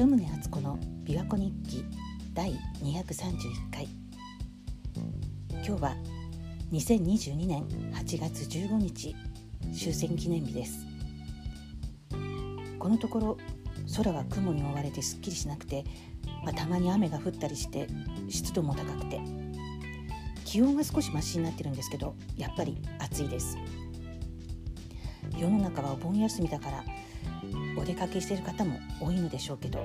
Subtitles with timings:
[0.00, 1.84] 糸宗敦子の琵琶湖日記
[2.32, 2.52] 第
[2.82, 3.86] 231回。
[5.52, 5.94] 今日は
[6.72, 9.14] 2022年8月15日
[9.78, 10.86] 終戦記念日です。
[12.78, 13.36] このところ
[13.94, 15.84] 空は雲に覆われてすっきりしなくて、
[16.44, 17.86] まあ、たまに雨が降ったりして
[18.30, 19.20] 湿度も高くて
[20.46, 23.58] 気温は少しマシになってるんですけどやっぱり暑いです。
[25.36, 26.84] 世の中はお盆休みだから
[27.76, 29.80] お出かけしている方も多いのでしょうけど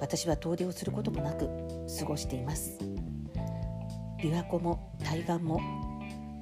[0.00, 1.48] 私は遠出をすることもなく
[1.98, 2.78] 過ごしています。
[4.20, 5.60] 琵琶湖も対岸も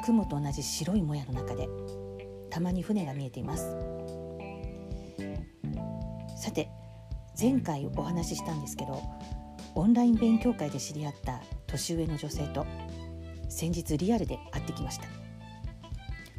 [0.04, 1.68] 雲と同じ白いもやの中で
[2.50, 3.74] たまに船が見えています。
[6.42, 6.68] さて
[7.38, 9.02] 前回お話ししたんですけど
[9.74, 12.66] オンライン勉強会で知り合った年上の女性と
[13.48, 15.04] 先日リアルで会ってきました。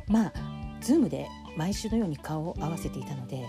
[0.08, 0.34] まあ
[0.82, 3.48] ズームで毎週のように顔を合わせていたので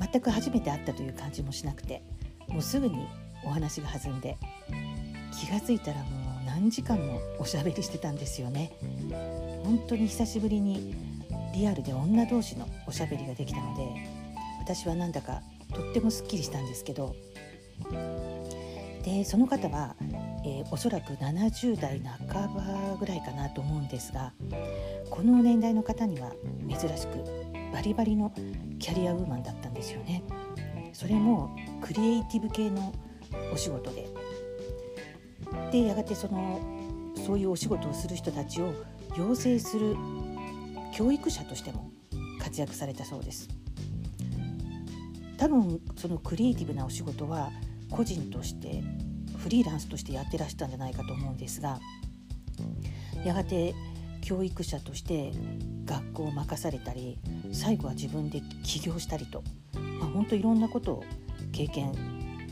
[0.00, 2.02] 全く初めて会ったという感じもしなくて
[2.48, 3.06] もうすぐに
[3.44, 4.36] お話が弾んで
[5.32, 8.72] 気が付いたらもう何時間もおしゃべりしてたんですよね。
[9.64, 10.94] 本当に久しぶりに
[11.54, 14.08] リアルで女同士のおしゃべりができたので
[14.60, 17.14] 私はなんだかとってもすっきりしたんですけど
[19.04, 19.94] でその方は、
[20.44, 24.32] えー、おそらく70代半ばぐらいかなと思うんですが
[25.10, 26.32] この年代の方には
[26.68, 27.18] 珍しく
[27.72, 28.32] バリバリの
[28.78, 30.22] キャリアウーマンだったんですよね。
[30.92, 32.92] それもクリエイティブ系の
[33.52, 34.08] お仕事で
[35.72, 36.60] でやがてその
[37.26, 38.72] そういうお仕事をする人たちを
[39.18, 39.96] 養成する
[40.94, 41.90] 教育者としても
[42.40, 43.48] 活躍されたそうです
[45.36, 47.50] 多分そのクリエイティブなお仕事は
[47.90, 48.82] 個人として
[49.38, 51.80] フリーランスとしてやってらしたんじゃないかと思うんですが
[53.24, 53.74] やがて
[54.24, 55.32] 教育者として
[55.84, 57.18] 学校を任されたり
[57.52, 59.42] 最後は自分で起業したりと、
[60.00, 61.04] まあ、本当いろんなことを
[61.52, 61.92] 経験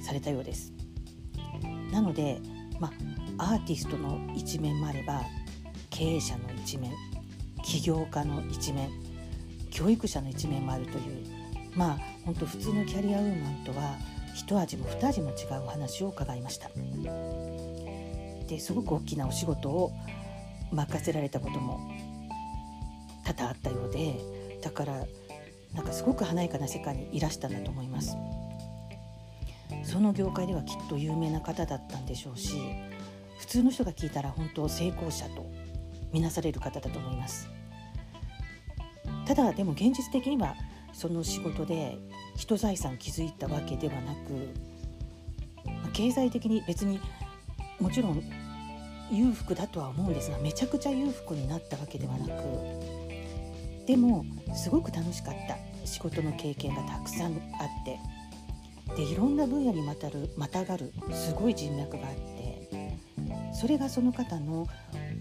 [0.02, 0.72] されたようです。
[1.90, 2.40] なので、
[2.78, 2.92] ま
[3.38, 5.22] あ、アーティストの一面もあれば
[5.90, 6.92] 経営者の一面
[7.62, 8.90] 起業家の一面
[9.70, 11.26] 教育者の一面もあるという
[11.74, 13.96] まあ本当普通のキャリアウーマンとは
[14.34, 16.70] 一味も二味も違うお話を伺いました
[18.46, 19.92] ですごく大きなお仕事を
[20.72, 21.80] 任せられたことも
[23.24, 24.20] 多々あったようで
[24.62, 25.04] だから
[25.74, 28.16] なんかすごく華やかな世界にいらしたんだと思います。
[29.84, 32.56] その業界ではきっと有名な方だったんでしょうし
[33.38, 35.46] 普通の人が聞いたら本当成功者と
[36.12, 37.48] みなされる方だと思います。
[39.26, 40.54] ただでも現実的には
[40.92, 41.96] その仕事で
[42.36, 47.00] 人財産築いたわけではなく経済的に別に
[47.80, 48.22] もちろん
[49.12, 54.24] 裕福だとは思うんですがめちゃくちゃ裕福になったわけではなくでも
[54.54, 55.56] すごく楽しかった。
[55.84, 57.98] 仕事の経験がたくさんあって。
[58.96, 62.98] でいろんな分野にまたるまたがるすごい人脈があって
[63.54, 64.66] それがその方の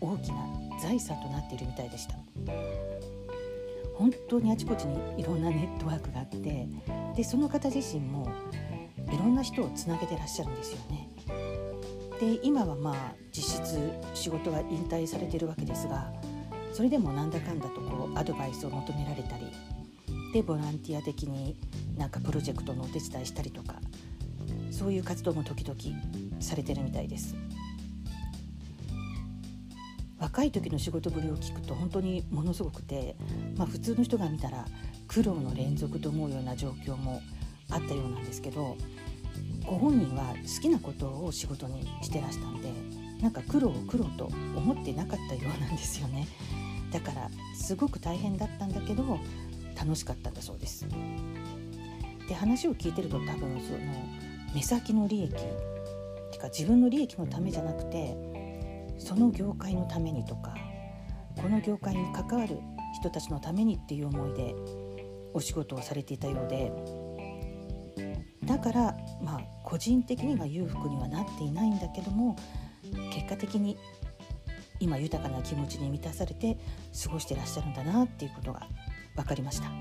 [0.01, 0.45] 大きな
[0.81, 2.15] 財産となっているみたいでした。
[3.95, 6.67] 本当にあちこちにいろんなネットワークがあって
[7.15, 8.27] でその方自身も
[9.11, 11.10] いろんな人をつなげてらっしゃるんですよね。
[12.21, 13.79] で今はまあ実質
[14.13, 16.13] 仕事は引退されてるわけですが
[16.71, 19.47] それでもなんだかんだとこうアドバイスを求められたり
[20.31, 21.57] でボランティア的に
[21.97, 23.73] なんかプロジェクトのお手伝いしたりとか
[24.69, 25.75] そういう活動も時々
[26.39, 27.35] されてるみたいです。
[30.19, 33.15] 若い時の仕事ぶりを聞くと本当にものすごくて、
[33.57, 34.65] まあ、普通の人が見たら
[35.07, 37.23] 苦労の連続と思うような状況も
[37.71, 38.77] あったようなんですけど
[39.65, 42.71] ご本人は好きなことを仕事にしてらしたんで
[43.21, 46.27] なんか苦労苦労と思ってなかったようなんですよね。
[46.91, 49.19] だからすごく大変だったんだけど
[49.79, 50.87] 楽しかったんだそうです。
[52.27, 53.79] で話を聞いてると多分その
[54.53, 55.31] 目先の利益
[56.31, 58.15] てか自分の利益のためじゃなくて
[58.97, 60.55] その業界のためにとか
[61.41, 62.57] この業界に関わる
[62.99, 64.55] 人たちのためにっていう思いで
[65.33, 66.71] お仕事をされていたようで
[68.45, 72.35] だからまあ個人的には裕福にはなっていないんだけども
[73.13, 73.77] 結果的に
[74.79, 76.57] 今豊かな気持ちに満たされて
[77.03, 78.67] 過ごしてらっしゃるんだなっていうことが
[79.15, 79.75] 分かりました、ま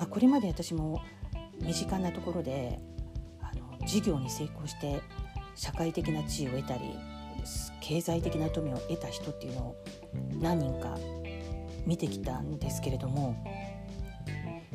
[0.00, 1.02] あ、これまで私も
[1.60, 2.78] 身近なところで
[3.42, 5.02] あの事業に成功して
[5.54, 6.80] 社会的な地位を得たり
[7.80, 9.76] 経済的な富を得た人っていうのを
[10.40, 10.96] 何人か
[11.86, 13.36] 見てきたんですけれども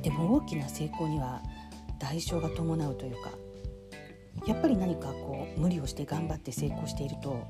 [0.03, 1.41] でも大きな成功には
[1.97, 3.31] 代償が伴うというか
[4.45, 7.47] やっぱり何かこう無理をして頑張って成功していると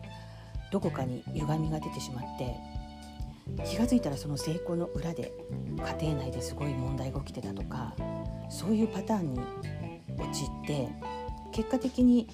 [0.72, 2.56] どこかに歪みが出てしまって
[3.66, 5.34] 気が付いたらその成功の裏で
[6.00, 7.96] 家庭内ですごい問題が起きてたとか
[8.50, 9.40] そういうパターンに
[10.18, 10.88] 陥って
[11.52, 12.30] 結果的に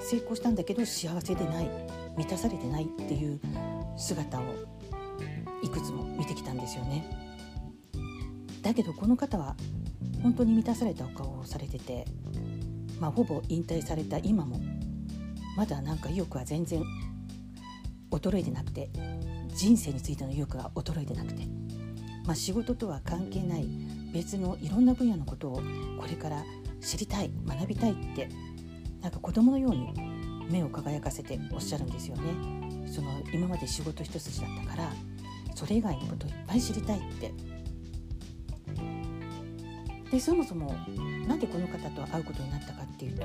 [0.00, 1.70] 成功したんだけど幸せでない
[2.16, 3.40] 満たされてないっていう
[3.96, 4.42] 姿を
[5.62, 7.27] いくつも見てきたんですよね。
[8.62, 9.56] だけどこの方は
[10.22, 12.04] 本当に満たされたお顔をされてて、
[13.00, 14.60] まあ、ほぼ引退された今も
[15.56, 16.82] まだなんか意欲は全然
[18.10, 18.90] 衰えてなくて
[19.54, 21.42] 人生についての意欲が衰えてなくて、
[22.24, 23.68] まあ、仕事とは関係ない
[24.12, 25.62] 別のいろんな分野のことを
[25.98, 26.44] これから
[26.80, 28.28] 知りたい学びたいって
[29.02, 29.92] なんか子供のように
[30.50, 32.58] 目を輝かせておっしゃるんですよね。
[32.90, 34.92] その今まで仕事一筋だったから
[35.54, 37.32] それ以外のこといっぱい知りたいって
[40.10, 40.72] でそもそも
[41.26, 43.22] なんでこの方と会うことになったかっていうと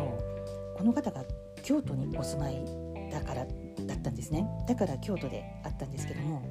[0.76, 1.24] この方が
[1.64, 2.64] 京都にお住まい
[3.12, 3.46] だから
[3.86, 4.48] だったんですね。
[4.68, 6.42] だから京都で会ったんですけども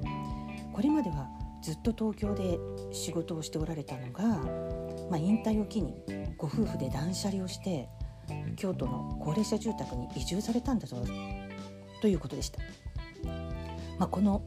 [0.71, 1.29] これまでは
[1.61, 2.59] ずっと東京で
[2.93, 4.23] 仕事をしておられたのが、
[5.09, 6.03] まあ、引退を機に
[6.37, 7.87] ご夫婦で断捨離をして
[8.57, 10.97] 京都の高齢者住宅に移住されたんだぞ
[12.01, 12.59] ということでした、
[13.97, 14.43] まあ、この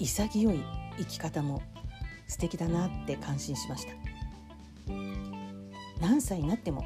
[0.00, 0.64] 潔い
[0.98, 1.62] 生き方も
[2.26, 4.05] 素敵だなって感心しました
[6.00, 6.84] 何歳になっても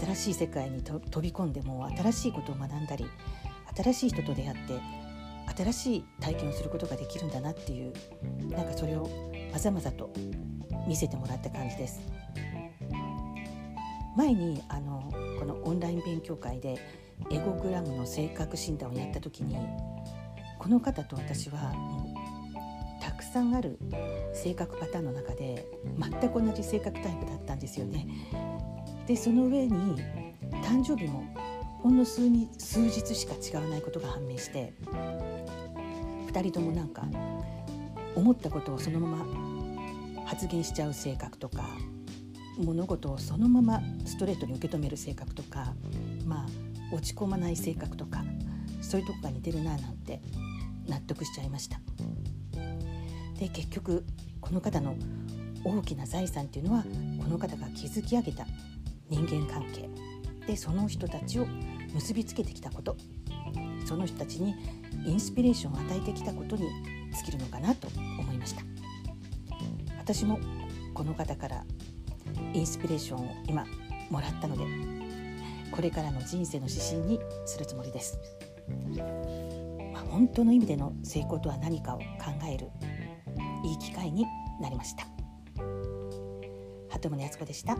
[0.00, 3.06] 新しい世界に飛び込んでも新しいことを学んだり
[3.76, 4.80] 新しい人と出会って
[5.56, 7.92] 新しい体験をすることができるんだなっていう
[8.50, 9.08] なんかそれを
[9.52, 10.12] まざまざと
[10.86, 12.00] 見せてもらった感じです。
[14.16, 15.08] 前にあの
[15.38, 16.76] このオンライン勉強会で
[17.30, 19.56] エゴグラムの性格診断をやった時に
[20.58, 21.72] この方と私は
[23.28, 23.78] さんある
[24.34, 25.66] 性格パターンの中で
[25.98, 28.06] 全く同じ性格タイプだったんですよね。
[29.06, 30.02] でその上に
[30.62, 31.24] 誕生日も
[31.82, 34.74] ほんの数に数日しか違わないことが判明して
[36.32, 37.06] 2人ともなんか
[38.14, 41.64] 思ったことをそのまま発言しちゃう性格とか
[42.58, 45.72] 物事をそのままストレートに受け止める性格とか
[46.26, 48.24] まあ落ち込まない性格とか
[48.80, 50.20] そういうとこが似てるななんて
[50.88, 51.80] 納得しちゃいました。
[53.38, 54.04] で結局
[54.40, 54.96] この方の
[55.64, 56.84] 大きな財産っていうのは
[57.22, 58.46] この方が築き上げた
[59.08, 59.88] 人間関係。
[60.46, 61.46] でその人たちを
[61.92, 62.96] 結びつけてきたこと。
[63.84, 64.54] その人たちに
[65.06, 66.68] インスピレーションを与えてきたことに
[67.14, 67.88] 尽きるのかなと
[68.18, 68.62] 思いました。
[69.98, 70.38] 私も
[70.92, 71.64] この方から
[72.52, 73.64] インスピレーションを今
[74.10, 74.64] もらったので
[75.70, 78.18] これからの人生の指針にするつもりです、
[79.92, 82.04] まあ、本当の意味での成功とは何かを考
[82.50, 82.68] える
[83.64, 84.24] いい機会に
[84.60, 85.06] なりました。
[86.88, 87.76] 鳩宗敦子でした。